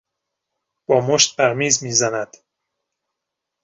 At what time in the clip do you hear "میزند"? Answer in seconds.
1.83-2.37